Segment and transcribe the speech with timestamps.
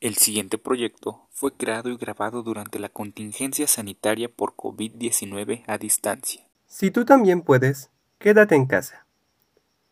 [0.00, 6.40] El siguiente proyecto fue creado y grabado durante la contingencia sanitaria por COVID-19 a distancia.
[6.66, 9.04] Si tú también puedes, quédate en casa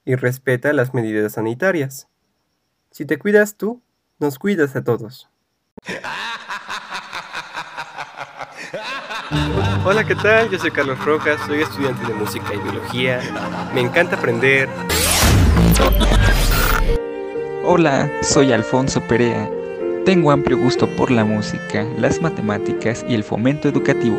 [0.07, 2.09] y respeta las medidas sanitarias.
[2.91, 3.83] Si te cuidas tú,
[4.19, 5.29] nos cuidas a todos.
[9.85, 10.49] Hola, ¿qué tal?
[10.49, 13.21] Yo soy Carlos Rojas, soy estudiante de música y biología.
[13.75, 14.71] Me encanta aprender.
[17.63, 19.58] Hola, soy Alfonso Perea
[20.09, 24.17] tengo amplio gusto por la música, las matemáticas y el fomento educativo.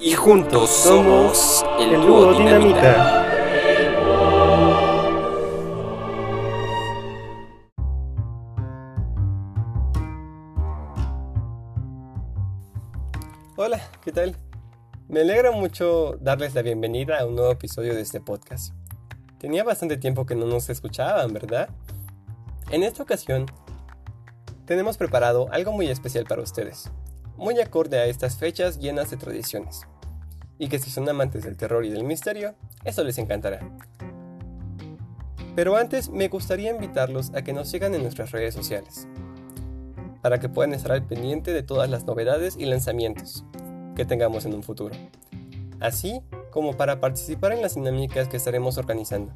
[0.00, 3.24] Y juntos somos el, dúo Dinamita.
[13.54, 14.34] Hola, ¿qué tal?
[15.06, 18.74] Me alegra mucho darles la bienvenida a un nuevo episodio de este podcast.
[19.38, 21.68] Tenía bastante tiempo que no nos escuchaban, ¿verdad?
[22.70, 23.46] En esta ocasión,
[24.66, 26.90] tenemos preparado algo muy especial para ustedes,
[27.36, 29.82] muy acorde a estas fechas llenas de tradiciones,
[30.58, 33.60] y que si son amantes del terror y del misterio, eso les encantará.
[35.54, 39.06] Pero antes me gustaría invitarlos a que nos sigan en nuestras redes sociales,
[40.20, 43.44] para que puedan estar al pendiente de todas las novedades y lanzamientos
[43.94, 44.96] que tengamos en un futuro.
[45.80, 49.32] Así como para participar en las dinámicas que estaremos organizando.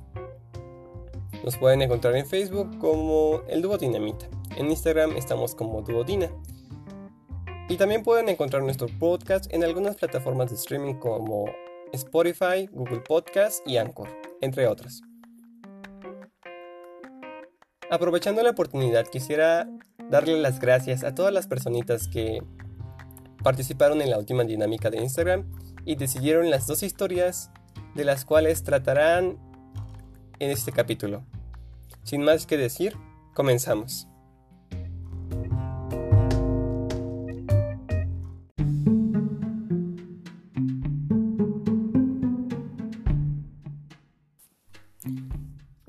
[1.44, 4.26] Nos pueden encontrar en Facebook como el Dúo Dinamita.
[4.56, 6.30] En Instagram estamos como Duodina.
[7.68, 11.46] Y también pueden encontrar nuestro podcast en algunas plataformas de streaming como
[11.92, 14.08] Spotify, Google Podcast y Anchor,
[14.40, 15.02] entre otras.
[17.90, 19.68] Aprovechando la oportunidad, quisiera
[20.08, 22.42] darle las gracias a todas las personitas que
[23.42, 25.44] participaron en la última dinámica de Instagram
[25.84, 27.50] y decidieron las dos historias
[27.94, 29.38] de las cuales tratarán
[30.38, 31.24] en este capítulo.
[32.04, 32.96] Sin más que decir,
[33.34, 34.08] comenzamos.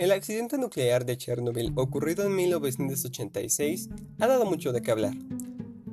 [0.03, 3.89] El accidente nuclear de Chernobyl ocurrido en 1986
[4.19, 5.13] ha dado mucho de qué hablar,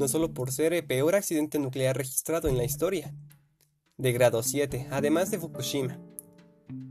[0.01, 3.15] no solo por ser el peor accidente nuclear registrado en la historia,
[3.99, 6.01] de grado 7, además de Fukushima,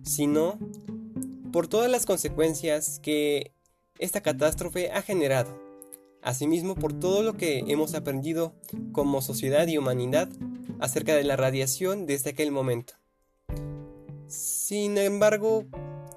[0.03, 0.59] sino
[1.51, 3.51] por todas las consecuencias que
[3.97, 5.59] esta catástrofe ha generado,
[6.21, 8.53] asimismo por todo lo que hemos aprendido
[8.91, 10.29] como sociedad y humanidad
[10.79, 12.93] acerca de la radiación desde aquel momento.
[14.27, 15.65] Sin embargo,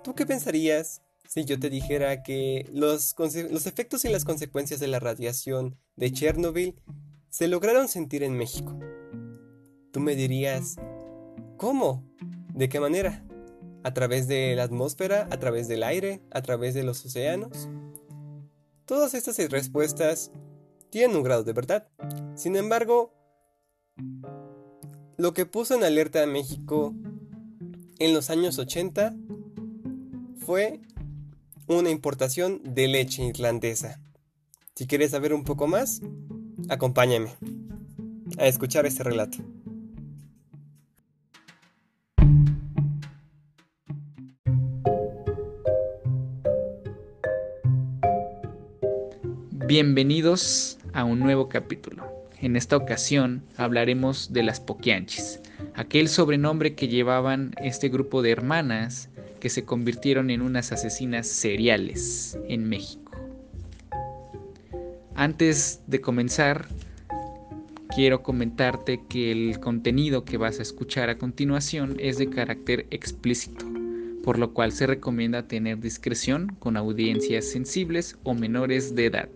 [0.05, 1.02] ¿tú qué pensarías
[1.33, 3.15] si yo te dijera que los,
[3.67, 6.75] efectos y las consecuencias de la radiación de Chernobyl
[7.31, 8.79] se lograron sentir en México?
[9.93, 10.77] Tú me dirías,
[11.57, 12.05] ¿cómo?
[12.53, 13.25] ¿De qué manera?
[13.83, 15.27] ¿A través de la atmósfera?
[15.31, 16.21] ¿A través del aire?
[16.33, 17.67] ¿A través de los océanos?
[18.85, 20.33] Todas estas respuestas
[20.91, 21.89] tienen un grado de verdad.
[22.35, 23.15] Sin embargo,
[25.17, 26.95] lo que puso en alerta a México
[27.99, 29.17] en los años 80
[30.45, 30.83] fue
[31.67, 34.01] una importación de leche irlandesa.
[34.75, 36.01] Si quieres saber un poco más,
[36.69, 37.35] acompáñame
[38.39, 39.39] a escuchar este relato.
[49.67, 52.05] Bienvenidos a un nuevo capítulo.
[52.41, 55.41] En esta ocasión hablaremos de las Poquianchis,
[55.75, 59.09] aquel sobrenombre que llevaban este grupo de hermanas
[59.43, 63.11] que se convirtieron en unas asesinas seriales en México.
[65.17, 66.69] Antes de comenzar,
[67.93, 73.67] quiero comentarte que el contenido que vas a escuchar a continuación es de carácter explícito,
[74.23, 79.29] por lo cual se recomienda tener discreción con audiencias sensibles o menores de edad.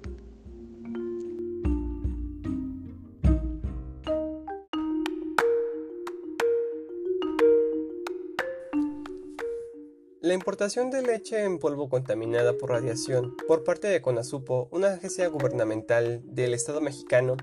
[10.47, 16.23] Importación de leche en polvo contaminada por radiación por parte de CONASUPO, una agencia gubernamental
[16.25, 17.37] del Estado mexicano,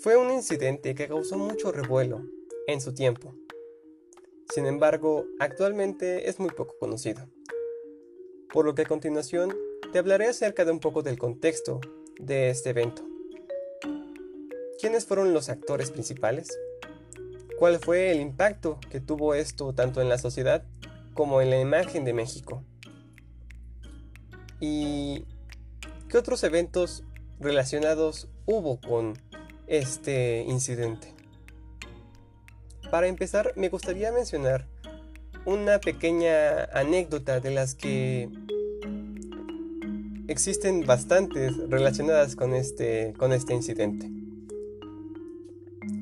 [0.00, 2.26] fue un incidente que causó mucho revuelo
[2.66, 3.34] en su tiempo.
[4.50, 7.26] Sin embargo, actualmente es muy poco conocido.
[8.52, 9.56] Por lo que a continuación
[9.94, 11.80] te hablaré acerca de un poco del contexto
[12.20, 13.02] de este evento.
[14.78, 16.50] ¿Quiénes fueron los actores principales?
[17.58, 20.66] ¿Cuál fue el impacto que tuvo esto tanto en la sociedad
[21.16, 22.62] como en la imagen de México.
[24.60, 25.24] ¿Y
[26.08, 27.02] qué otros eventos
[27.40, 29.14] relacionados hubo con
[29.66, 31.12] este incidente?
[32.90, 34.68] Para empezar, me gustaría mencionar
[35.44, 38.28] una pequeña anécdota de las que
[40.28, 44.10] existen bastantes relacionadas con este, con este incidente.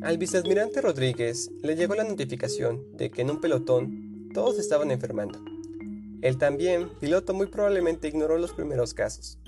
[0.03, 4.04] Al vicealmirante Rodríguez le llegó la notificación de que en un pelotón
[4.35, 5.39] todos estaban enfermando.
[6.21, 9.39] Él también, piloto, muy probablemente ignoró los primeros casos.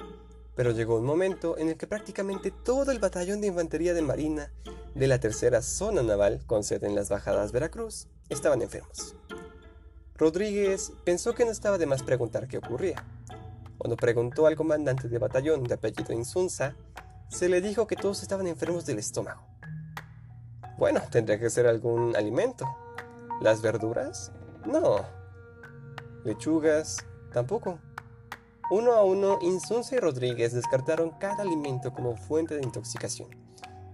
[0.54, 4.50] Pero llegó un momento en el que prácticamente todo el batallón de infantería de Marina
[4.94, 9.14] de la tercera zona naval, con sede en las bajadas Veracruz, estaban enfermos.
[10.14, 13.04] Rodríguez pensó que no estaba de más preguntar qué ocurría.
[13.76, 16.74] Cuando preguntó al comandante de batallón de apellido Insunza,
[17.28, 19.42] se le dijo que todos estaban enfermos del estómago.
[20.78, 22.64] Bueno, tendría que ser algún alimento.
[23.42, 24.32] ¿Las verduras?
[24.66, 25.04] No.
[26.24, 27.04] Lechugas?
[27.32, 27.78] Tampoco.
[28.70, 33.28] Uno a uno, Insunza y Rodríguez descartaron cada alimento como fuente de intoxicación.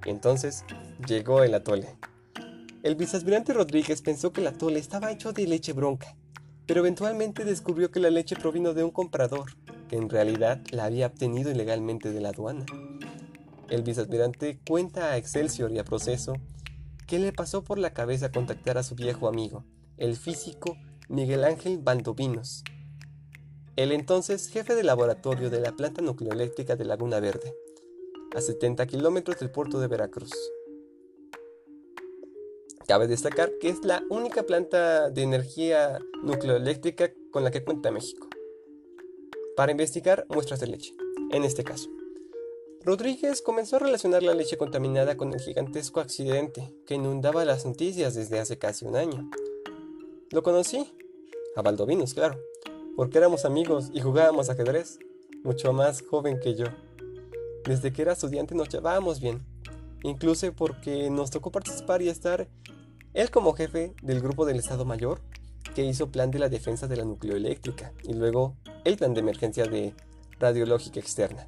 [0.07, 0.65] Entonces
[1.07, 1.95] llegó el atole.
[2.83, 6.17] El vicealmirante Rodríguez pensó que el atole estaba hecho de leche bronca,
[6.67, 9.53] pero eventualmente descubrió que la leche provino de un comprador,
[9.89, 12.65] que en realidad la había obtenido ilegalmente de la aduana.
[13.69, 16.35] El vicealmirante cuenta a Excelsior y a Proceso
[17.07, 19.65] que le pasó por la cabeza contactar a su viejo amigo,
[20.03, 20.77] el físico
[21.09, 22.65] Miguel Ángel Valdovinos,
[23.77, 27.55] el entonces jefe de laboratorio de la planta nucleoeléctrica de Laguna Verde,
[28.35, 30.33] a 70 kilómetros del puerto de Veracruz.
[32.89, 38.29] Cabe destacar que es la única planta de energía nucleoeléctrica con la que cuenta México,
[39.57, 40.97] para investigar muestras de leche,
[41.31, 41.89] en este caso.
[42.85, 48.17] Rodríguez comenzó a relacionar la leche contaminada con el gigantesco accidente que inundaba las noticias
[48.17, 49.31] desde hace casi un año.
[50.33, 50.91] Lo conocí,
[51.57, 52.41] a Valdovinos, claro,
[52.97, 54.99] porque éramos amigos y jugábamos ajedrez,
[55.45, 56.65] mucho más joven que yo.
[57.67, 59.43] Desde que era estudiante nos llevábamos bien,
[60.03, 62.49] incluso porque nos tocó participar y estar
[63.13, 65.21] él como jefe del grupo del Estado Mayor,
[65.75, 69.67] que hizo plan de la defensa de la nucleoeléctrica y luego el plan de emergencia
[69.67, 69.93] de
[70.41, 71.47] radiológica externa.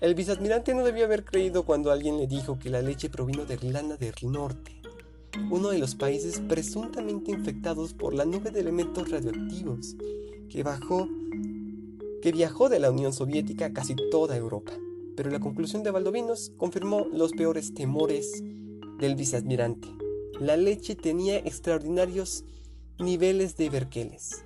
[0.00, 3.56] El viceadmirante no debió haber creído cuando alguien le dijo que la leche provino de
[3.56, 4.79] Irlanda del Norte,
[5.50, 9.96] uno de los países presuntamente infectados por la nube de elementos radioactivos
[10.48, 11.08] que bajó
[12.22, 14.72] que viajó de la Unión Soviética a casi toda Europa.
[15.16, 18.42] Pero la conclusión de Valdovinos confirmó los peores temores
[18.98, 19.88] del viceadmirante.
[20.38, 22.44] La leche tenía extraordinarios
[22.98, 24.44] niveles de berkeles.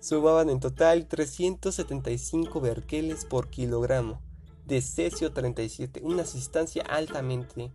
[0.00, 4.20] Sumaban en total 375 berkeles por kilogramo
[4.68, 7.72] de cesio 37, una sustancia altamente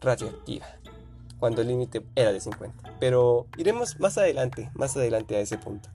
[0.00, 0.66] radioactiva,
[1.44, 2.94] cuando el límite era de 50.
[2.98, 5.90] Pero iremos más adelante, más adelante a ese punto.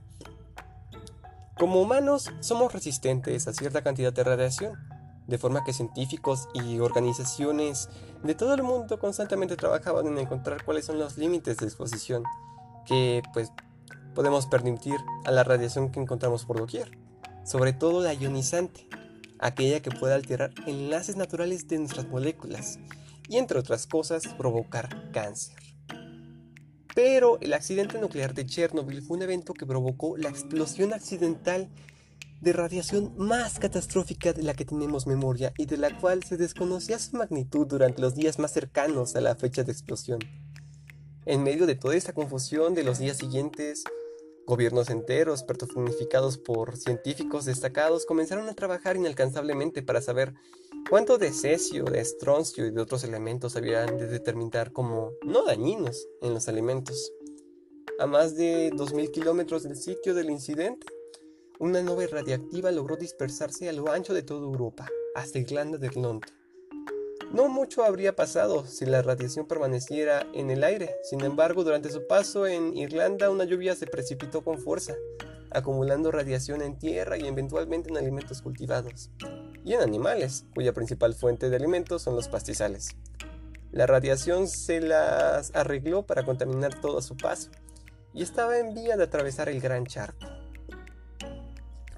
[1.58, 4.78] Como humanos somos resistentes a cierta cantidad de radiación,
[5.26, 7.88] de forma que científicos y organizaciones
[8.22, 12.22] de todo el mundo constantemente trabajaban en encontrar cuáles son los límites de exposición
[12.86, 13.50] que pues
[14.14, 14.94] podemos permitir
[15.24, 16.96] a la radiación que encontramos por doquier,
[17.42, 18.86] sobre todo la ionizante,
[19.40, 22.78] aquella que puede alterar enlaces naturales de nuestras moléculas
[23.30, 25.56] y entre otras cosas provocar cáncer.
[26.94, 31.70] Pero el accidente nuclear de Chernobyl fue un evento que provocó la explosión accidental
[32.40, 36.98] de radiación más catastrófica de la que tenemos memoria y de la cual se desconocía
[36.98, 40.18] su magnitud durante los días más cercanos a la fecha de explosión.
[41.24, 43.84] En medio de toda esa confusión de los días siguientes,
[44.46, 50.34] gobiernos enteros, personificados por científicos destacados, comenzaron a trabajar inalcanzablemente para saber
[50.88, 56.08] cuánto de cesio, de estroncio y de otros elementos habían de determinar como no dañinos
[56.22, 57.12] en los alimentos.
[57.98, 60.86] A más de 2.000 kilómetros del sitio del incidente,
[61.58, 66.32] una nube radiactiva logró dispersarse a lo ancho de toda Europa, hasta Irlanda del Norte.
[67.32, 72.06] No mucho habría pasado si la radiación permaneciera en el aire, sin embargo, durante su
[72.06, 74.96] paso en Irlanda una lluvia se precipitó con fuerza,
[75.50, 79.10] acumulando radiación en tierra y eventualmente en alimentos cultivados
[79.64, 82.96] y en animales, cuya principal fuente de alimentos son los pastizales.
[83.72, 87.50] La radiación se las arregló para contaminar todo a su paso,
[88.12, 90.26] y estaba en vía de atravesar el gran charco.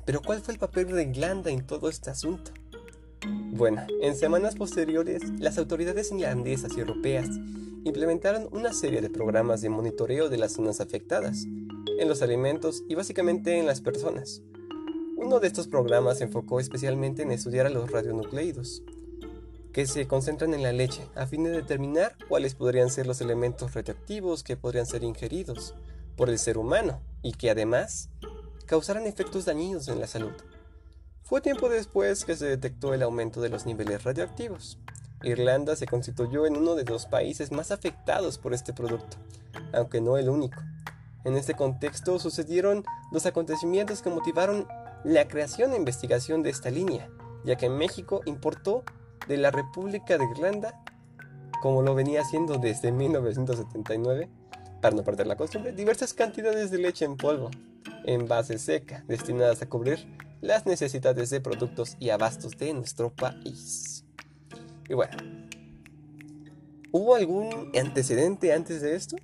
[0.05, 2.53] Pero ¿cuál fue el papel de Irlanda en todo este asunto?
[3.53, 7.29] Bueno, en semanas posteriores, las autoridades irlandesas y europeas
[7.85, 12.95] implementaron una serie de programas de monitoreo de las zonas afectadas, en los alimentos y
[12.95, 14.43] básicamente en las personas,
[15.23, 18.83] uno de estos programas se enfocó especialmente en estudiar a los radionucleidos,
[19.73, 23.73] que se concentran en la leche, a fin de determinar cuáles podrían ser los elementos
[23.73, 25.75] radioactivos que podrían ser ingeridos
[26.17, 28.11] por el ser humano y que además
[28.67, 30.33] causaran efectos dañinos en la salud.
[31.23, 34.79] Fue tiempo después que se detectó el aumento de los niveles radioactivos.
[35.23, 39.17] Irlanda se constituyó en uno de los países más afectados por este producto,
[39.73, 40.61] aunque no el único.
[41.25, 44.67] En este contexto sucedieron los acontecimientos que motivaron
[45.05, 47.11] la creación e investigación de esta línea,
[47.45, 48.85] ya que México importó
[49.29, 50.83] de la República de Irlanda,
[51.61, 54.29] como lo venía haciendo desde 1979,
[54.81, 57.51] para no perder la costumbre, diversas cantidades de leche en polvo,
[58.05, 60.07] en base seca, destinadas a cubrir
[60.41, 64.05] las necesidades de productos y abastos de nuestro país.
[64.89, 65.17] Y bueno,
[66.91, 69.17] ¿hubo algún antecedente antes de esto?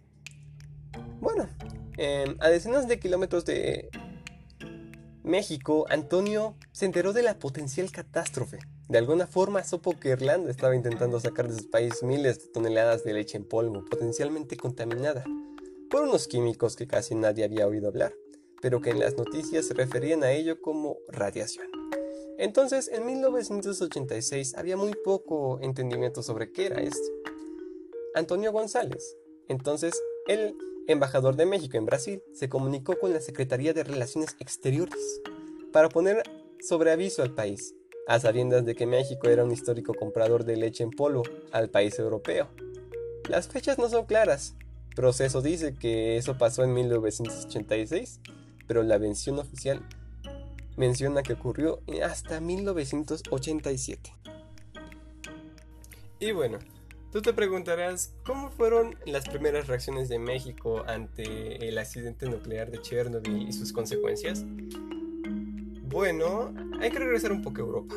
[1.20, 1.48] Bueno,
[1.96, 3.90] em, a decenas de kilómetros de
[5.28, 8.60] México, Antonio se enteró de la potencial catástrofe.
[8.88, 13.04] De alguna forma supo que Irlanda estaba intentando sacar de su país miles de toneladas
[13.04, 15.24] de leche en polvo, potencialmente contaminada,
[15.90, 18.14] por unos químicos que casi nadie había oído hablar,
[18.62, 21.66] pero que en las noticias se referían a ello como radiación.
[22.38, 27.12] Entonces, en 1986 había muy poco entendimiento sobre qué era esto.
[28.14, 29.18] Antonio González,
[29.48, 29.92] entonces
[30.26, 30.56] el
[30.88, 35.20] embajador de México en Brasil, se comunicó con la Secretaría de Relaciones Exteriores
[35.72, 36.22] para poner
[36.60, 37.74] sobre aviso al país,
[38.08, 41.98] a sabiendas de que México era un histórico comprador de leche en polvo al país
[41.98, 42.48] europeo.
[43.28, 44.54] Las fechas no son claras.
[44.96, 48.20] Proceso dice que eso pasó en 1986,
[48.66, 49.86] pero la mención oficial
[50.76, 54.14] menciona que ocurrió hasta 1987.
[56.20, 56.58] Y bueno,
[57.10, 62.82] Tú te preguntarás, ¿cómo fueron las primeras reacciones de México ante el accidente nuclear de
[62.82, 64.44] Chernobyl y sus consecuencias?
[65.84, 67.94] Bueno, hay que regresar un poco a Europa,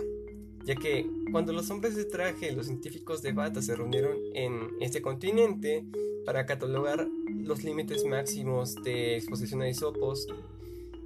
[0.64, 4.70] ya que cuando los hombres de traje y los científicos de bata se reunieron en
[4.80, 5.84] este continente
[6.26, 10.26] para catalogar los límites máximos de exposición a isopos,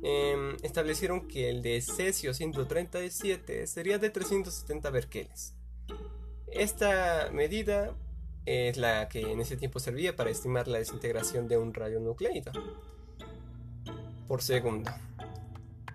[0.03, 5.55] em, establecieron que el de cesio 137 sería de 370 berkeles
[6.55, 7.95] esta medida
[8.45, 12.51] es la que en ese tiempo servía para estimar la desintegración de un radionucleido
[14.27, 14.91] por segundo.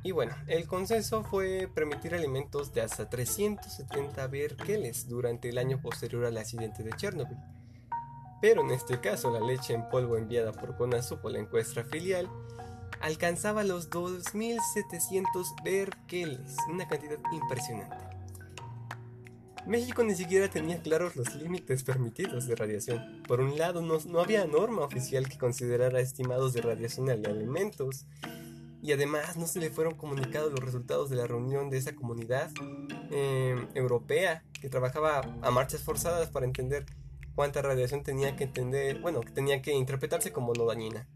[0.02, 6.24] Y bueno, el consenso fue permitir alimentos de hasta 370 berkeles durante el año posterior
[6.24, 7.36] al accidente de Chernobyl.
[8.40, 12.28] Pero en este caso, la leche en polvo enviada por CONASUP la encuesta filial
[13.00, 18.09] alcanzaba los 2700 berkeles, una cantidad impresionante.
[19.66, 23.22] México ni siquiera tenía claros los límites permitidos de radiación.
[23.26, 28.06] Por un lado, no, había norma oficial que considerara estimados de radiación a alimentos,
[28.82, 32.50] y además no se le fueron comunicados los resultados de la reunión de esa comunidad
[33.10, 36.86] em, europea que trabajaba a marchas forzadas para entender
[37.34, 41.06] cuánta radiación tenía que entender, bueno, tenía que interpretarse como no dañina.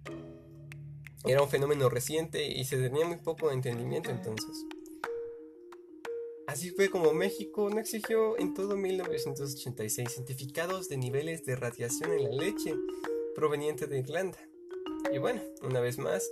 [1.27, 4.67] Era un fenómeno reciente y se tenía muy poco entendimiento entonces.
[6.47, 12.25] Así fue como México no exigió en todo 1986 certificados de niveles de radiación en
[12.25, 12.75] la leche
[13.35, 14.39] proveniente de Irlanda.
[15.13, 16.31] Y bueno, una vez más,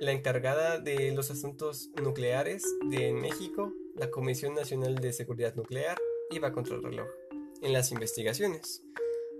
[0.00, 5.98] la encargada de los asuntos nucleares de México, la Comisión Nacional de Seguridad Nuclear,
[6.30, 7.08] iba contra el reloj
[7.60, 8.82] en las investigaciones.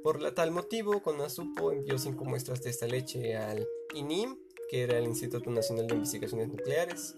[0.03, 4.39] Por la tal motivo, CONASUPO envió cinco muestras de esta leche al INIM,
[4.71, 7.17] que era el Instituto Nacional de Investigaciones Nucleares,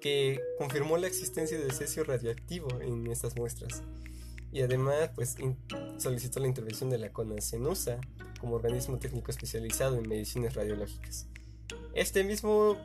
[0.00, 3.82] que confirmó la existencia de cesio radioactivo en estas muestras.
[4.52, 5.36] Y además, pues,
[5.98, 8.00] solicitó la intervención de la CONACENUSA
[8.40, 11.28] como organismo técnico especializado en medicinas radiológicas.
[11.94, 12.76] Este mismo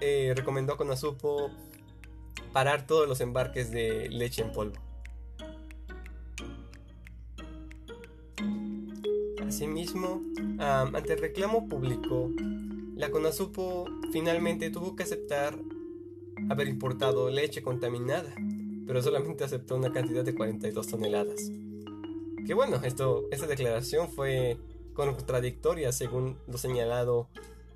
[0.00, 1.50] eh, recomendó a CONASUPO
[2.52, 4.80] parar todos los embarques de leche en polvo.
[9.46, 10.22] Asimismo,
[10.58, 12.30] ante el reclamo público,
[12.96, 15.56] la CONASUPO finalmente tuvo que aceptar
[16.48, 18.34] haber importado leche contaminada,
[18.86, 21.50] pero solamente aceptó una cantidad de 42 toneladas.
[22.46, 24.58] Que bueno, esto, esta declaración fue
[24.94, 27.28] contradictoria según lo señalado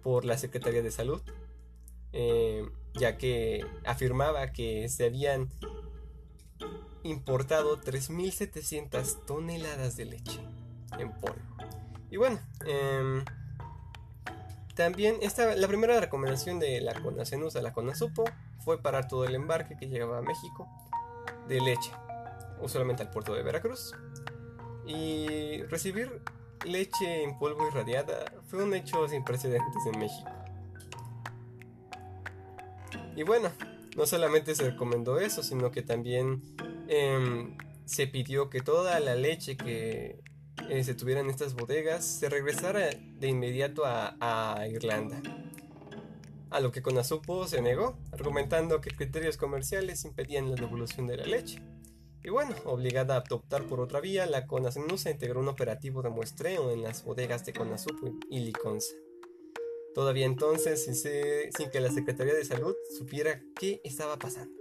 [0.02, 1.20] por la Secretaría de Salud,
[2.12, 5.48] eh, ya que afirmaba que se habían
[7.02, 10.40] importado 3.700 toneladas de leche
[10.98, 11.40] en polvo.
[12.10, 13.24] Y bueno, em,
[14.78, 18.23] también esta, la primera recomendación de la CONACENUS a la CONASUPO
[18.61, 20.68] fue parar todo el embarque que llegaba a México
[21.49, 21.90] de leche,
[22.62, 23.92] usualmente al puerto de Veracruz.
[24.87, 26.23] Y recibir
[26.64, 30.30] leche en polvo irradiada fue un hecho sin precedentes en México.
[33.16, 33.50] Y bueno,
[33.97, 36.40] no solamente se recomendó eso, sino que también
[36.87, 40.20] em, se pidió que toda la leche que
[40.68, 45.20] eh, se tuviera en estas bodegas se regresara de inmediato a Irlanda
[46.50, 51.26] a lo que Conasupo se negó, argumentando que criterios comerciales impedían la devolución de la
[51.26, 51.62] leche.
[52.22, 56.70] Y bueno, obligada a optar por otra vía, la Conasenusa integró un operativo de muestreo
[56.70, 58.94] en las bodegas de Conasupo y Liconza.
[59.94, 64.54] Todavía entonces, sin, que la Secretaría de Salud supiera qué estaba pasando.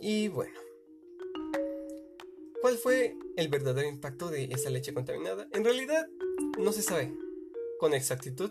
[0.00, 0.58] Y bueno,
[2.66, 5.46] ¿cuál fue el verdadero impacto de esa leche contaminada?
[5.52, 6.08] En realidad,
[6.58, 7.14] no se sabe
[7.78, 8.50] con exactitud.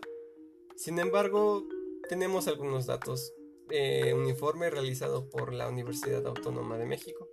[0.77, 1.67] Sin embargo,
[2.07, 3.33] tenemos algunos datos.
[3.71, 7.27] Eh, un informe realizado por la Universidad Autónoma de México,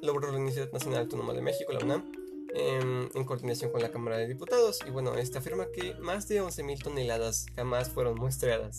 [0.00, 2.10] la Universidad Nacional Autónoma de México, la UNAM,
[2.54, 4.78] en, coordinación con la Cámara de Diputados.
[4.86, 8.78] Y bueno, esta afirma que más de 11.000 toneladas jamás fueron muestreadas,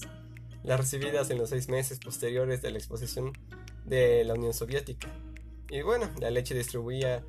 [0.63, 3.33] las recibidas en los seis meses posteriores de la exposición
[3.85, 5.15] de la Unión Soviética.
[5.71, 7.23] Y bueno, la leche distribuía,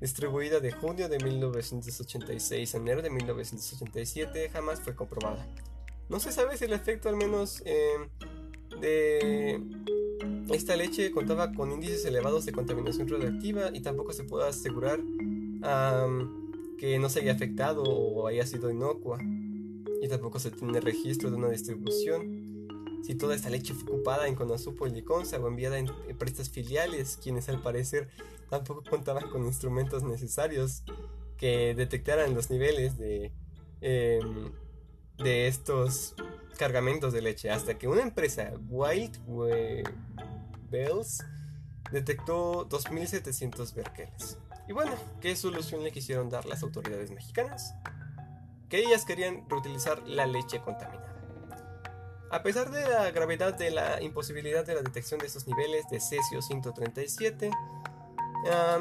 [0.00, 5.44] distribuida de junio de 1986 a enero de 1987 jamás fue comprobada.
[6.08, 8.08] No se sabe si el efecto al menos eh,
[8.80, 9.60] de
[10.50, 15.00] esta leche contaba con índices elevados de contaminación radioactiva y tampoco se puede asegurar
[16.78, 19.18] que no se haya afectado o haya sido inocua.
[20.00, 22.39] Y tampoco se tiene registro de una distribución.
[23.02, 27.18] Si toda esta leche fue ocupada en Conasupo y Liconza o enviada en empresas filiales,
[27.22, 28.08] quienes al parecer
[28.48, 30.82] tampoco contaban con instrumentos necesarios
[31.36, 33.32] que detectaran los niveles de,
[33.80, 34.52] em,
[35.16, 36.14] de estos
[36.58, 39.18] cargamentos de leche, hasta que una empresa, Wild
[40.70, 41.24] Bells,
[41.90, 44.38] detectó 2.700 berkeles.
[44.68, 47.74] Y bueno, ¿qué solución le quisieron dar las autoridades mexicanas?
[48.68, 51.09] Que ellas querían reutilizar la leche contaminada.
[52.30, 55.98] A pesar de la gravedad de la imposibilidad de la detección de estos niveles de
[55.98, 57.50] cesio 137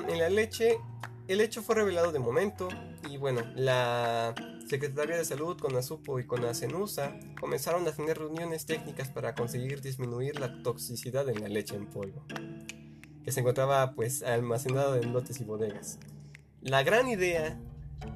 [0.07, 0.77] en la leche,
[1.27, 2.69] el hecho fue revelado de momento
[3.09, 4.35] y bueno, la
[4.67, 9.81] Secretaría de Salud con ASUPO y con ACENUSA comenzaron a tener reuniones técnicas para conseguir
[9.81, 12.23] disminuir la toxicidad en la leche en polvo
[13.23, 15.99] que se encontraba pues almacenado en lotes y bodegas.
[16.61, 17.59] La gran idea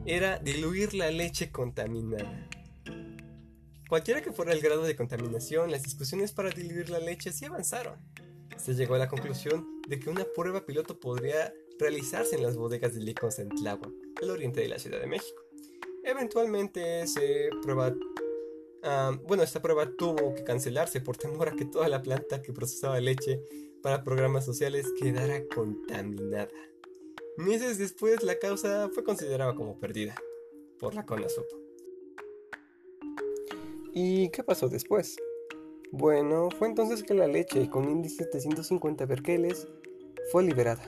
[0.05, 2.47] era diluir la leche contaminada.
[3.93, 7.99] Cualquiera que fuera el grado de contaminación, las discusiones para diluir la leche sí avanzaron.
[8.57, 12.95] Se llegó a la conclusión de que una prueba piloto podría realizarse en las bodegas
[12.95, 15.39] de Licos en Tláhuac, al oriente de la Ciudad de México.
[16.03, 17.93] Eventualmente se prueba
[18.81, 22.51] ah, bueno, esta prueba tuvo que cancelarse por temor a que toda la planta que
[22.51, 23.43] procesaba leche
[23.83, 26.49] para programas sociales quedara contaminada.
[27.37, 30.15] Meses después la causa fue considerada como perdida
[30.79, 31.62] por la CONASUP.
[33.95, 35.17] ¿Y qué pasó después?
[35.91, 39.67] Bueno, fue entonces que la leche con índice de 150 berkeles
[40.31, 40.83] fue liberada.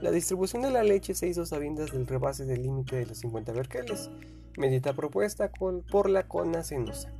[0.00, 3.52] La distribución de la leche se hizo sabiendas del rebase del límite de los 50
[3.52, 4.10] berkeles,
[4.56, 7.12] medida propuesta por la CONASENUSA,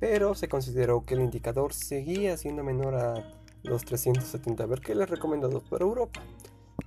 [0.00, 5.82] pero se consideró que el indicador seguía siendo menor a los 370 berkeles recomendados por
[5.82, 6.20] Europa.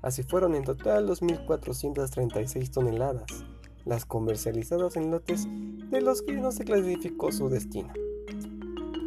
[0.01, 3.45] Así fueron en total 2.436 toneladas,
[3.86, 5.48] las comercializadas en lotes
[5.89, 7.91] de los que no se clasificó su destino.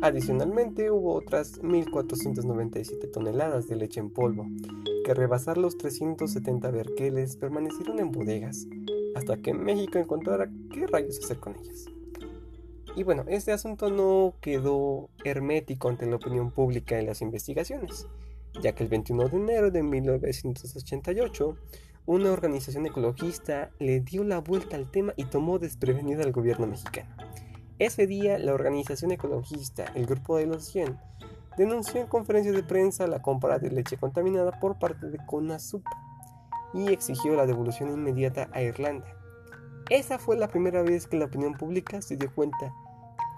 [0.03, 4.47] Adicionalmente hubo otras 1.497 toneladas de leche en polvo,
[5.05, 8.67] que rebasar los 370 berkeles permanecieron en bodegas,
[9.15, 11.87] hasta que México encontrara qué rayos hacer con ellas.
[12.97, 18.07] Y bueno, este asunto no quedó hermético ante la opinión pública en las investigaciones,
[18.63, 21.57] ya que el 21 de enero de 1988,
[22.07, 27.09] una organización ecologista le dio la vuelta al tema y tomó desprevenido al gobierno mexicano.
[27.79, 30.99] Ese día, la organización ecologista, el Grupo de los 100,
[31.57, 35.85] denunció en conferencia de prensa la compra de leche contaminada por parte de CONASUP
[36.75, 39.07] y exigió la devolución inmediata a Irlanda.
[39.89, 42.75] Esa fue la primera vez que la opinión pública se dio cuenta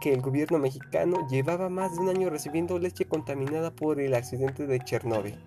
[0.00, 4.66] que el gobierno mexicano llevaba más de un año recibiendo leche contaminada por el accidente
[4.66, 5.38] de Chernóbil.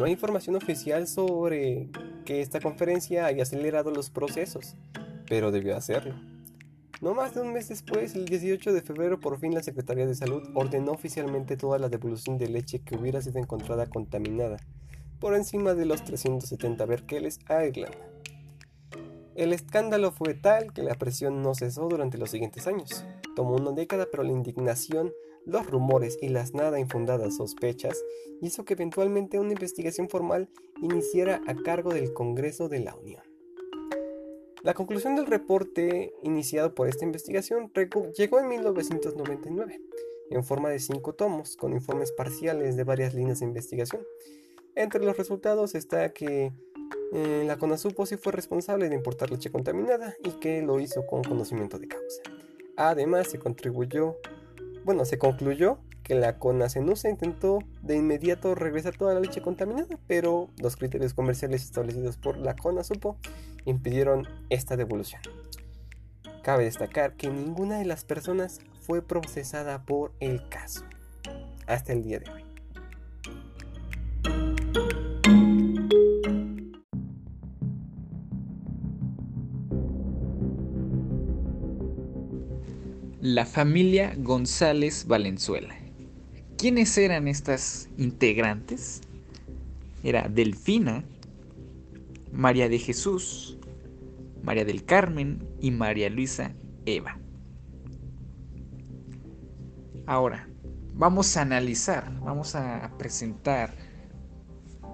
[0.00, 1.90] No hay información oficial sobre
[2.24, 4.74] que esta conferencia haya acelerado los procesos,
[5.28, 6.14] pero debió hacerlo.
[7.02, 10.14] No más de un mes después, el 18 de febrero, por fin la Secretaría de
[10.14, 14.56] Salud ordenó oficialmente toda la devolución de leche que hubiera sido encontrada contaminada,
[15.18, 17.98] por encima de los 370 berkeles a Irlanda.
[19.34, 23.04] El escándalo fue tal que la presión no cesó durante los siguientes años.
[23.36, 25.12] Tomó una década, pero la indignación,
[25.44, 28.02] los rumores y las nada infundadas sospechas
[28.40, 30.48] hizo que eventualmente una investigación formal
[30.82, 33.22] iniciara a cargo del Congreso de la Unión.
[34.62, 37.72] La conclusión del reporte iniciado por esta investigación
[38.16, 39.80] llegó en 1999,
[40.30, 44.02] en forma de cinco tomos, con informes parciales de varias líneas de investigación.
[44.74, 46.52] Entre los resultados está que
[47.12, 51.24] eh, la CONASUPO sí fue responsable de importar leche contaminada y que lo hizo con
[51.24, 52.22] conocimiento de causa.
[52.82, 54.16] Además, se contribuyó,
[54.84, 60.48] bueno, se concluyó que la CONASENUSA intentó de inmediato regresar toda la leche contaminada, pero
[60.56, 63.18] los criterios comerciales establecidos por la CONASUPO
[63.66, 65.20] impidieron esta devolución.
[66.42, 70.86] Cabe destacar que ninguna de las personas fue procesada por el caso
[71.66, 72.49] hasta el día de hoy.
[83.32, 85.76] La familia González Valenzuela.
[86.58, 89.02] ¿Quiénes eran estas integrantes?
[90.02, 91.04] Era Delfina,
[92.32, 93.56] María de Jesús,
[94.42, 96.54] María del Carmen y María Luisa
[96.86, 97.20] Eva.
[100.06, 100.48] Ahora,
[100.94, 103.72] vamos a analizar, vamos a presentar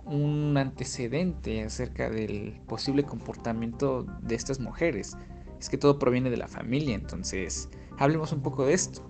[0.05, 5.17] un antecedente acerca del posible comportamiento de estas mujeres.
[5.59, 9.03] Es que todo proviene de la familia, entonces hablemos un poco de esto.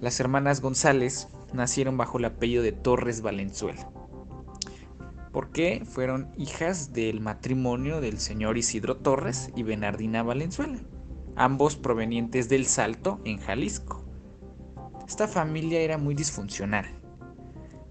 [0.00, 3.88] Las hermanas González nacieron bajo el apellido de Torres Valenzuela.
[5.32, 10.78] Porque fueron hijas del matrimonio del señor Isidro Torres y Bernardina Valenzuela,
[11.36, 14.04] ambos provenientes del Salto, en Jalisco.
[15.06, 16.86] Esta familia era muy disfuncional.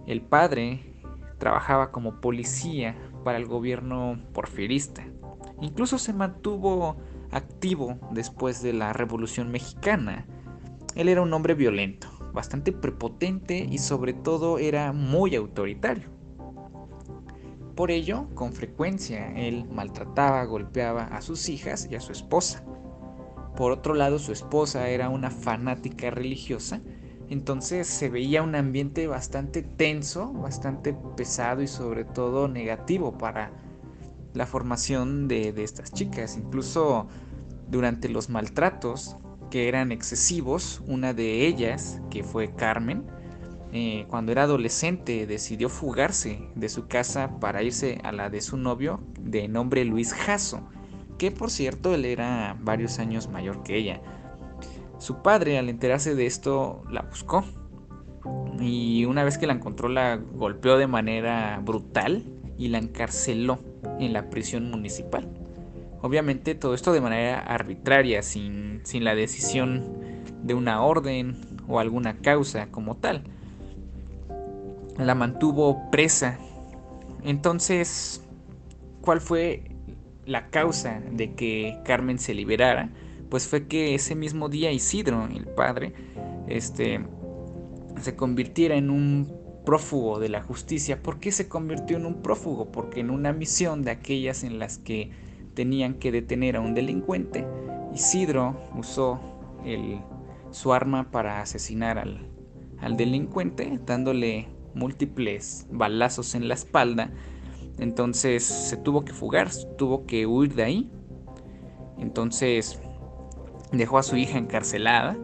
[0.05, 0.91] El padre
[1.37, 5.03] trabajaba como policía para el gobierno porfirista.
[5.61, 6.97] Incluso se mantuvo
[7.31, 10.25] activo después de la Revolución Mexicana
[10.95, 16.09] él era un hombre violento, bastante prepotente y sobre todo era muy autoritario.
[17.75, 22.65] Por ello, con frecuencia, él maltrataba, golpeaba a sus hijas y a su esposa.
[23.55, 26.81] Por otro lado, su esposa era una fanática religiosa,
[27.29, 33.53] entonces se veía un ambiente bastante tenso, bastante pesado y sobre todo negativo para
[34.33, 36.37] la formación de, de estas chicas.
[36.37, 37.07] Incluso
[37.69, 39.17] durante los maltratos,
[39.51, 40.81] que eran excesivos.
[40.87, 43.05] Una de ellas, que fue Carmen,
[43.71, 48.57] eh, cuando era adolescente decidió fugarse de su casa para irse a la de su
[48.57, 50.67] novio de nombre Luis Jasso,
[51.19, 54.01] que por cierto él era varios años mayor que ella.
[54.97, 57.45] Su padre al enterarse de esto la buscó
[58.59, 62.25] y una vez que la encontró la golpeó de manera brutal
[62.57, 63.59] y la encarceló
[63.99, 65.27] en la prisión municipal.
[66.01, 69.85] Obviamente todo esto de manera arbitraria, sin, la decisión
[70.41, 73.23] de una orden o alguna causa como tal.
[74.97, 76.39] La mantuvo presa.
[77.23, 78.23] Entonces,
[79.01, 79.63] ¿cuál fue
[80.25, 82.89] la causa de que Carmen se liberara?
[83.29, 85.93] Pues fue que ese mismo día Isidro, el padre,
[86.47, 86.99] este,
[88.01, 91.01] se convirtiera en un prófugo de la justicia.
[91.01, 92.71] ¿Por qué se convirtió en un prófugo?
[92.71, 95.11] Porque en una misión de aquellas en las que
[95.53, 97.45] tenían que detener a un delincuente,
[97.93, 99.19] Isidro usó
[100.51, 102.27] su arma para asesinar al,
[102.79, 107.11] al delincuente, dándole múltiples balazos en la espalda.
[107.77, 110.91] Entonces se tuvo que fugar, tuvo que huir de ahí.
[111.97, 112.79] Entonces
[113.71, 115.17] dejó a su hija encarcelada.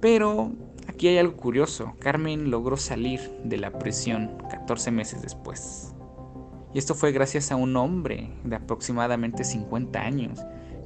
[0.00, 0.52] Pero
[1.00, 1.94] aquí hay algo curioso.
[1.98, 5.94] Carmen logró salir de la prisión 14 meses después.
[6.74, 10.40] Y esto fue gracias a un hombre de aproximadamente 50 años,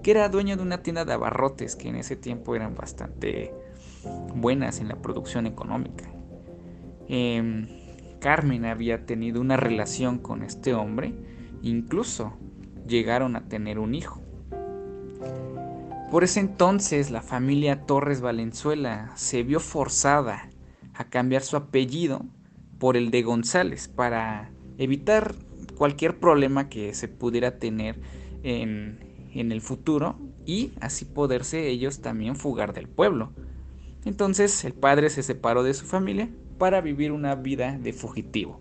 [0.05, 3.53] que era dueño de una tienda de abarrotes que en ese tiempo eran bastante
[4.37, 6.05] buenas en la producción económica.
[7.09, 7.67] Em,
[8.21, 11.13] Carmen había tenido una relación con este hombre,
[11.61, 12.35] incluso
[12.87, 14.24] llegaron a tener un hijo.
[16.15, 20.49] Por ese entonces la familia Torres Valenzuela se vio forzada
[20.95, 22.25] a cambiar su apellido
[22.79, 25.35] por el de González para evitar
[25.77, 28.01] cualquier problema que se pudiera tener
[28.45, 29.01] en,
[29.35, 33.33] en el futuro y así poderse ellos también fugar del pueblo.
[34.05, 38.61] Entonces el padre se separó de su familia para vivir una vida de fugitivo.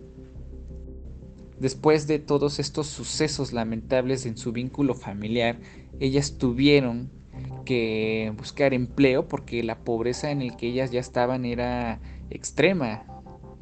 [1.60, 5.60] Después de todos estos sucesos lamentables en su vínculo familiar,
[6.00, 7.22] ellas tuvieron
[7.64, 12.00] que buscar empleo porque la pobreza en el que ellas ya estaban era
[12.30, 13.04] extrema,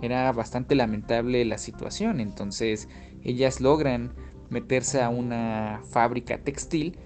[0.00, 2.88] era bastante lamentable la situación, entonces
[3.22, 4.12] ellas logran
[4.50, 6.98] meterse a una fábrica textil,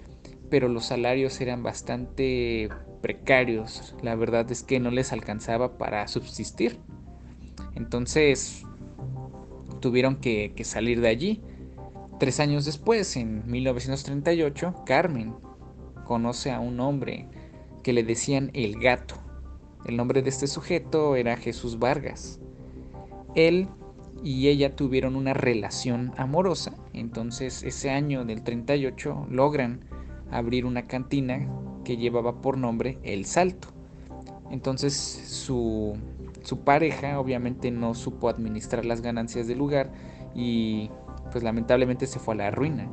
[0.49, 2.69] pero los salarios eran bastante
[3.01, 3.95] precarios.
[4.01, 6.79] La verdad es que no les alcanzaba para subsistir.
[7.75, 8.63] Entonces
[9.79, 11.41] tuvieron que, salir de allí.
[12.19, 15.35] Tres años después, en 1938, Carmen
[16.07, 17.27] conoce a un hombre
[17.83, 19.15] que le decían el gato.
[19.85, 22.39] El nombre de este sujeto era Jesús Vargas.
[23.35, 23.67] Él
[24.23, 26.73] y ella tuvieron una relación amorosa.
[26.93, 29.85] Entonces ese año del 38 logran
[30.31, 31.47] abrir una cantina
[31.83, 33.69] que llevaba por nombre El Salto.
[34.49, 35.97] Entonces su,
[36.41, 39.91] su pareja obviamente no supo administrar las ganancias del lugar
[40.33, 40.89] y
[41.31, 42.89] pues lamentablemente se fue a la ruina.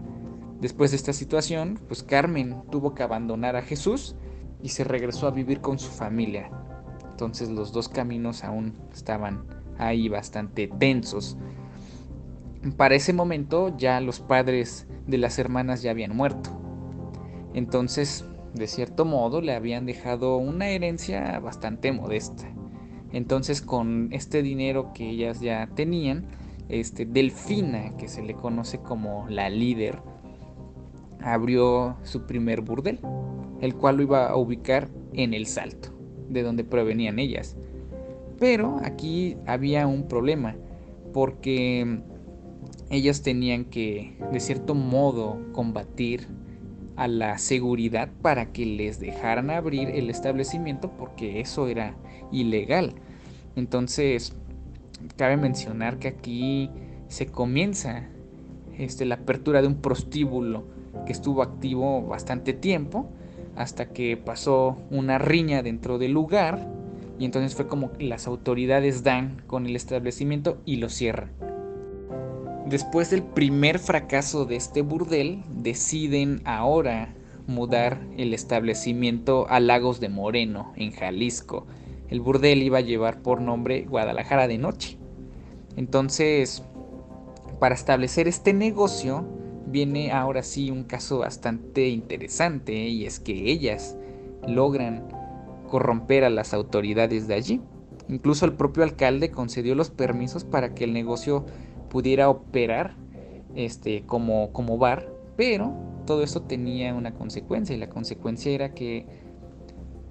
[0.61, 4.17] Después de esta situación, pues Carmen tuvo que abandonar a Jesús
[4.63, 6.51] y se regresó a vivir con su familia.
[7.11, 9.45] Entonces los dos caminos aún estaban
[9.79, 11.37] ahí bastante tensos.
[12.77, 16.51] Para ese momento ya los padres de las hermanas ya habían muerto.
[17.53, 22.45] Entonces, de cierto modo, le habían dejado una herencia bastante modesta.
[23.13, 26.27] Entonces, con este dinero que ellas ya tenían,
[26.69, 30.03] este, Delfina, que se le conoce como la líder,
[31.25, 33.01] abrió su primer burdel,
[33.61, 35.89] el cual lo iba a ubicar en el Salto,
[36.29, 37.57] de donde provenían ellas.
[38.39, 40.57] Pero aquí había un problema,
[41.13, 42.01] porque
[42.91, 46.29] ellas tenían que, de cierto modo, combatir
[46.97, 51.97] a la seguridad para que les dejaran abrir el establecimiento porque eso era
[52.31, 52.95] ilegal.
[53.57, 54.37] Entonces,
[55.17, 56.71] cabe mencionar que aquí
[57.09, 58.09] se comienza
[58.79, 60.74] este, la apertura de un prostíbulo
[61.07, 63.11] que estuvo activo bastante tiempo
[63.57, 66.67] hasta que pasó una riña dentro del lugar
[67.19, 71.31] y entonces fue como las autoridades dan con el establecimiento y lo cierran.
[72.67, 77.15] Después del primer fracaso de este burdel, deciden ahora
[77.47, 81.67] mudar el establecimiento a Lagos de Moreno, en Jalisco.
[82.09, 84.97] El burdel iba a llevar por nombre Guadalajara de Noche.
[85.77, 86.63] Entonces,
[87.61, 89.27] para establecer este negocio,
[89.75, 93.97] viene ahora sí un caso bastante interesante y es que ellas
[94.47, 95.09] logran
[95.69, 97.61] corromper a las autoridades de allí.
[98.09, 101.45] Incluso el propio alcalde concedió los permisos para que el negocio
[101.91, 102.95] pudiera operar
[103.57, 105.75] este, como, como bar, pero
[106.07, 109.07] todo esto tenía una consecuencia y la consecuencia era que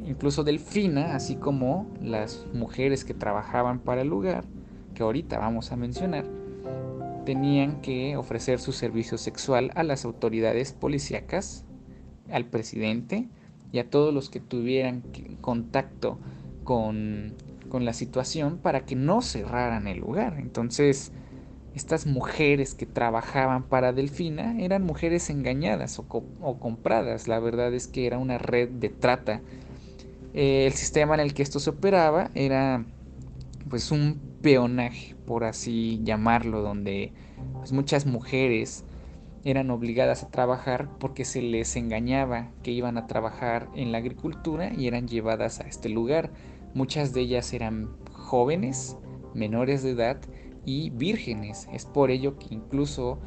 [0.06, 4.44] incluso Delfina, así como las mujeres que trabajaban para el lugar,
[4.94, 6.26] que ahorita vamos a mencionar,
[7.26, 11.66] tenían que ofrecer su servicio sexual a las autoridades policíacas,
[12.32, 13.28] al presidente
[13.72, 15.04] y a todos los que tuvieran
[15.42, 16.20] contacto
[16.64, 17.34] con,
[17.70, 20.38] con la situación para que no cerraran el lugar.
[20.40, 21.12] Entonces,
[21.76, 27.28] estas mujeres que trabajaban para Delfina eran mujeres engañadas o, compradas.
[27.28, 29.42] La verdad es que era una red de trata.
[30.36, 32.86] Eh, el sistema en el que esto se operaba era
[33.70, 37.14] pues un peonaje, por así llamarlo, donde
[37.54, 38.86] pues, muchas mujeres
[39.44, 44.72] eran obligadas a trabajar porque se les engañaba que iban a trabajar en la agricultura
[44.74, 46.32] y eran llevadas a este lugar.
[46.74, 48.98] Muchas de ellas eran jóvenes,
[49.34, 50.22] menores de edad,
[50.66, 51.68] y vírgenes.
[51.74, 53.20] Es por ello que incluso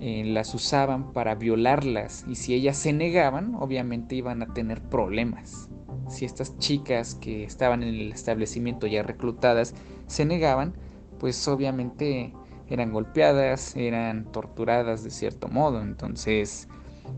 [0.00, 5.68] eh, las usaban para violarlas y si ellas se negaban, obviamente iban a tener problemas.
[6.08, 9.74] Si estas chicas que estaban en el establecimiento ya reclutadas
[10.06, 10.74] se negaban,
[11.22, 12.34] pues obviamente
[12.68, 15.80] eran golpeadas, eran torturadas de cierto modo.
[15.80, 16.68] Entonces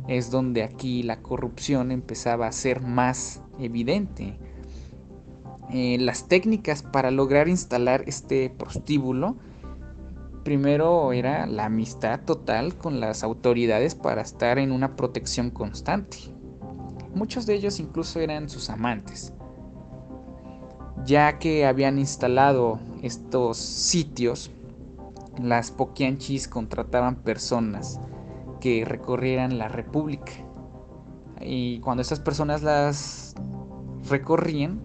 [0.07, 4.39] es donde aquí la corrupción empezaba a ser más evidente.
[5.73, 9.39] Eh, las técnicas para lograr instalar este prostíbulo
[10.45, 16.19] Primero era la amistad total con las autoridades para estar en una protección constante.
[17.15, 19.33] Muchos de ellos incluso eran sus amantes,
[21.05, 24.51] ya que habían instalado estos sitios,
[25.43, 28.01] las poquianchis contrataban personas
[28.61, 30.33] que recorrieran la república.
[31.41, 33.35] Y cuando estas personas las
[34.09, 34.81] recorrían,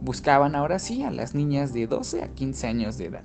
[0.00, 3.24] buscaban ahora sí a las niñas de 12 a 15 años de edad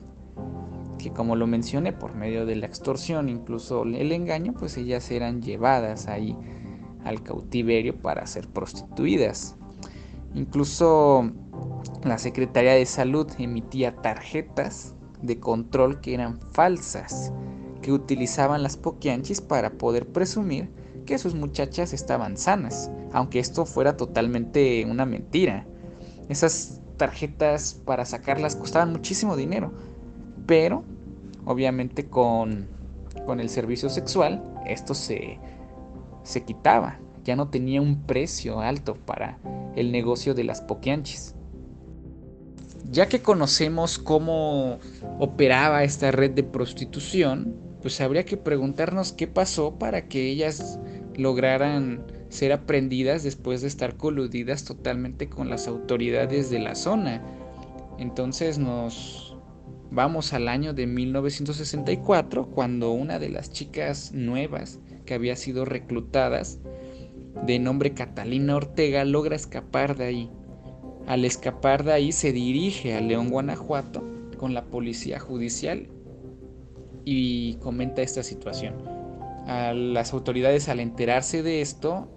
[0.97, 5.41] que como lo mencioné por medio de la extorsión, incluso el engaño, pues ellas eran
[5.41, 6.35] llevadas ahí
[7.05, 9.55] al cautiverio para ser prostituidas.
[10.33, 11.31] Incluso
[12.03, 17.33] la Secretaría de Salud emitía tarjetas de control que eran falsas,
[17.81, 20.69] que utilizaban las poquianchis para poder presumir
[21.05, 25.65] que sus muchachas estaban sanas, aunque esto fuera totalmente una mentira.
[26.29, 29.71] Esas tarjetas para sacarlas costaban muchísimo dinero,
[30.45, 30.83] pero
[31.45, 32.67] obviamente con,
[33.39, 35.39] el servicio sexual esto se,
[36.23, 39.39] se quitaba, ya no tenía un precio alto para
[39.75, 41.36] el negocio de las poquianchis.
[42.89, 44.79] Ya que conocemos cómo
[45.19, 50.79] operaba esta red de prostitución, pues habría que preguntarnos qué pasó para que ellas
[51.15, 57.23] lograran ser aprendidas después de estar coludidas totalmente con las autoridades de la zona.
[57.97, 59.27] Entonces nos,
[59.89, 66.59] Vamos al año de 1964, cuando una de las chicas nuevas que había sido reclutadas,
[67.45, 70.31] de nombre Catalina Ortega, logra escapar de ahí.
[71.07, 74.03] Al escapar de ahí se dirige a León, Guanajuato,
[74.37, 75.87] con la policía judicial
[77.05, 78.75] y comenta esta situación.
[79.47, 82.09] Las autoridades al enterarse de esto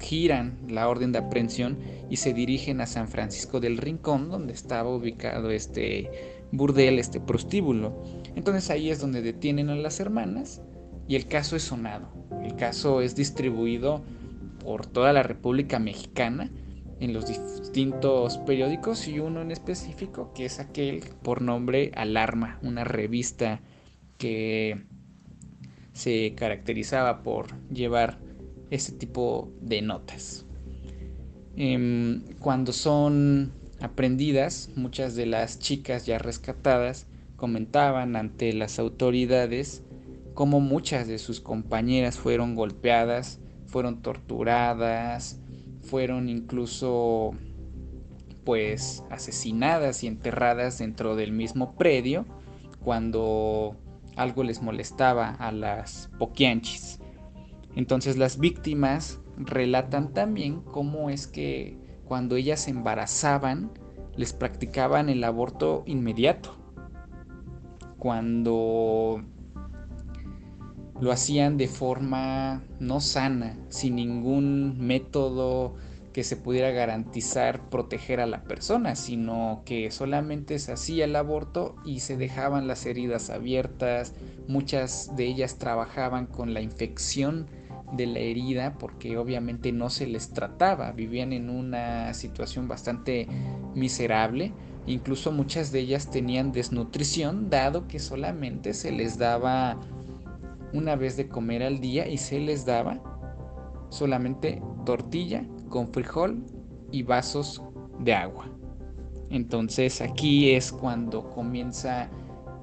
[0.00, 1.76] giran la orden de aprehensión
[2.08, 8.04] y se dirigen a San Francisco del Rincón, donde estaba ubicado este burdel, este prostíbulo.
[8.36, 10.62] Entonces ahí es donde detienen a las hermanas
[11.08, 12.08] y el caso es sonado.
[12.44, 14.04] El caso es distribuido
[14.60, 16.52] por toda la República Mexicana
[17.00, 22.84] en los distintos periódicos y uno en específico que es aquel por nombre Alarma, una
[22.84, 23.60] revista
[24.18, 24.84] que
[25.92, 28.18] se caracterizaba por llevar
[28.70, 30.46] este tipo de notas.
[31.56, 39.84] Em, cuando son aprendidas, muchas de las chicas ya rescatadas comentaban ante las autoridades
[40.34, 45.40] cómo muchas de sus compañeras fueron golpeadas, fueron torturadas,
[45.84, 47.32] fueron incluso
[48.44, 52.26] pues asesinadas y enterradas dentro del mismo predio
[52.80, 53.76] cuando
[54.16, 57.00] algo les molestaba a las poquianchis.
[57.74, 63.72] Entonces las víctimas relatan también cómo es que cuando ellas se embarazaban
[64.16, 66.56] les practicaban el aborto inmediato.
[67.98, 69.24] Cuando
[71.00, 75.74] lo hacían de forma no sana, sin ningún método
[76.12, 81.74] que se pudiera garantizar proteger a la persona, sino que solamente se hacía el aborto
[81.84, 84.14] y se dejaban las heridas abiertas,
[84.46, 87.50] muchas de ellas trabajaban con la infección
[87.92, 93.26] de la herida porque obviamente no se les trataba, vivían en una situación bastante
[93.74, 94.52] miserable,
[94.86, 99.80] incluso muchas de ellas tenían desnutrición dado que solamente se les daba
[100.74, 103.00] una vez de comer al día y se les daba
[103.88, 106.44] solamente tortilla con frijol
[106.90, 107.62] y vasos
[108.00, 108.50] de agua.
[109.30, 112.10] Entonces aquí es cuando comienza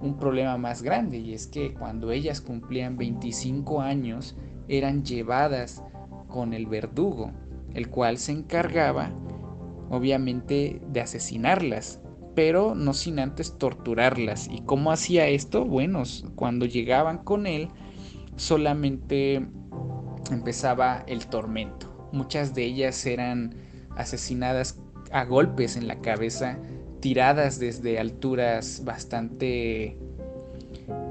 [0.02, 4.36] un problema más grande y es que cuando ellas cumplían 25 años
[4.68, 5.82] eran llevadas
[6.28, 7.32] con el verdugo,
[7.74, 9.12] el cual se encargaba
[9.90, 12.02] obviamente de asesinarlas,
[12.36, 14.48] pero no sin antes torturarlas.
[14.50, 15.66] ¿Y cómo hacía esto?
[15.66, 16.04] Bueno,
[16.36, 17.70] cuando llegaban con él
[18.42, 19.46] solamente
[20.32, 22.10] empezaba el tormento.
[22.12, 23.54] Muchas de ellas eran
[23.96, 24.80] asesinadas
[25.12, 26.58] a golpes en la cabeza,
[27.02, 29.96] tiradas desde alturas bastante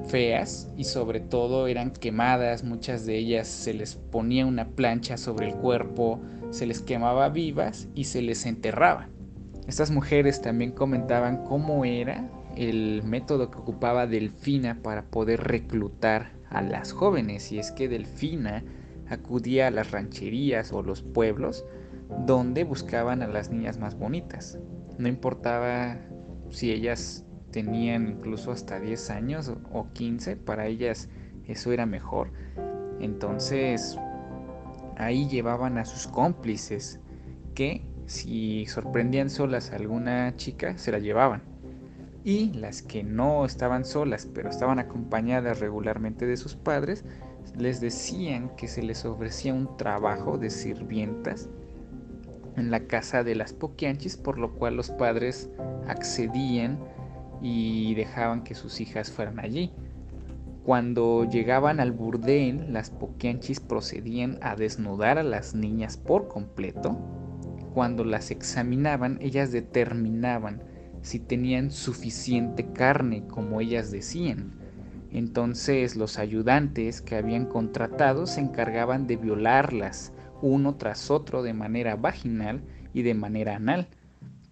[0.09, 5.47] feas y sobre todo eran quemadas, muchas de ellas se les ponía una plancha sobre
[5.47, 9.09] el cuerpo, se les quemaba vivas y se les enterraba.
[9.69, 16.63] Estas mujeres también comentaban cómo era el método que ocupaba Delfina para poder reclutar a
[16.63, 18.65] las jóvenes y es que Delfina
[19.09, 21.65] acudía a las rancherías o los pueblos
[22.27, 24.59] donde buscaban a las niñas más bonitas.
[24.99, 25.97] No importaba
[26.51, 31.09] si ellas tenían incluso hasta 10 años o 15, para ellas
[31.47, 32.33] eso era mejor.
[33.01, 33.97] Entonces
[34.97, 37.01] ahí llevaban a sus cómplices
[37.55, 41.50] que si sorprendían solas a alguna chica, se la llevaban.
[42.23, 47.05] Y las que no estaban solas, pero estaban acompañadas regularmente de sus padres,
[47.57, 51.49] les decían que se les ofrecía un trabajo de sirvientas
[52.57, 55.49] en la casa de las Poquianchis, por lo cual los padres
[55.87, 56.79] accedían
[57.41, 59.73] y dejaban que sus hijas fueran allí.
[60.65, 66.99] Cuando llegaban al burdel, las Poquianchis procedían a desnudar a las niñas por completo.
[67.73, 70.63] Cuando las examinaban, ellas determinaban
[71.03, 74.53] si tenían suficiente carne, como ellas decían.
[75.13, 81.97] Entonces los ayudantes que habían contratado se encargaban de violarlas uno tras otro de manera
[81.97, 82.63] vaginal
[82.95, 83.89] y de manera anal.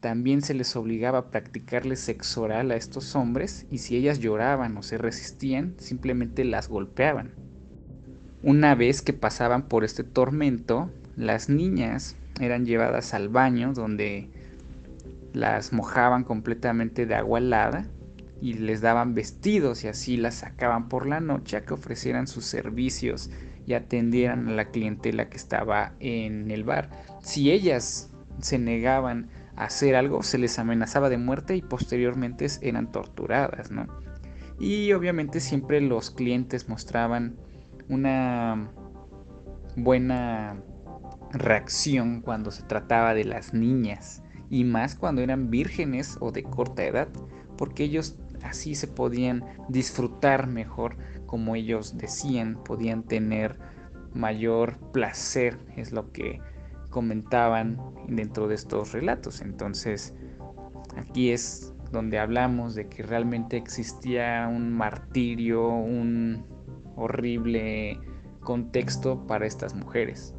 [0.00, 4.76] También se les obligaba a practicarles sexo oral a estos hombres y si ellas lloraban
[4.76, 7.32] o se resistían, simplemente las golpeaban.
[8.42, 14.30] Una vez que pasaban por este tormento, las niñas eran llevadas al baño donde
[15.32, 17.86] las mojaban completamente de agua helada
[18.40, 22.44] y les daban vestidos y así las sacaban por la noche a que ofrecieran sus
[22.44, 23.30] servicios
[23.66, 26.90] y atendieran a la clientela que estaba en el bar.
[27.20, 28.10] Si ellas
[28.40, 33.86] se negaban a hacer algo, se les amenazaba de muerte y posteriormente eran torturadas, ¿no?
[34.60, 37.36] Y obviamente siempre los clientes mostraban
[37.88, 38.70] una
[39.76, 40.56] buena
[41.32, 46.84] reacción cuando se trataba de las niñas y más cuando eran vírgenes o de corta
[46.84, 47.08] edad,
[47.56, 50.96] porque ellos así se podían disfrutar mejor
[51.28, 53.58] como ellos decían, podían tener
[54.14, 56.40] mayor placer, es lo que
[56.90, 57.78] comentaban
[58.08, 59.42] dentro de estos relatos.
[59.42, 60.14] Entonces,
[60.96, 66.46] aquí es donde hablamos de que realmente existía un martirio, un
[66.96, 68.00] horrible
[68.40, 70.34] contexto para estas mujeres.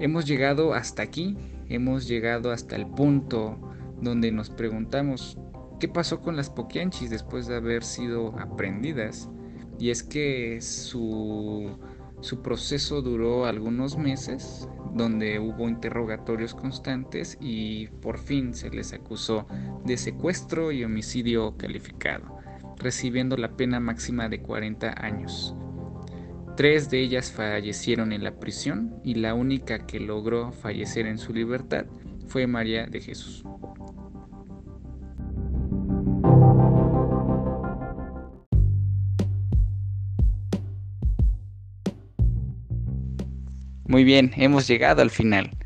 [0.00, 1.36] hemos llegado hasta aquí,
[1.68, 3.58] hemos llegado hasta el punto
[4.00, 5.38] donde nos preguntamos
[5.80, 9.28] qué pasó con las Poquianchis después de haber sido aprendidas.
[9.78, 11.78] Y es que su,
[12.20, 19.46] su proceso duró algunos meses, donde hubo interrogatorios constantes y por fin se les acusó
[19.84, 22.38] de secuestro y homicidio calificado,
[22.76, 25.54] recibiendo la pena máxima de 40 años.
[26.58, 31.32] Tres de ellas fallecieron en la prisión y la única que logró fallecer en su
[31.32, 31.86] libertad
[32.26, 33.44] fue María de Jesús.
[43.84, 45.56] Muy bien, hemos llegado al final.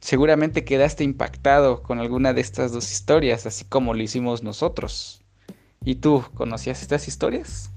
[0.00, 5.22] Seguramente quedaste impactado con alguna de estas dos historias, así como lo hicimos nosotros.
[5.84, 7.70] ¿Y tú conocías estas historias?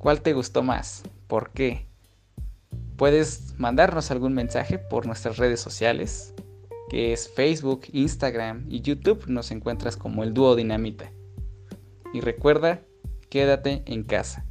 [0.00, 1.02] ¿Cuál te gustó más?
[1.26, 1.86] ¿Por qué?
[2.96, 6.32] Puedes mandarnos algún mensaje por nuestras redes sociales,
[6.88, 9.26] que es Facebook, Instagram y YouTube.
[9.26, 11.12] Nos encuentras como el dúo dinamita.
[12.14, 12.80] Y recuerda,
[13.28, 14.46] quédate en casa.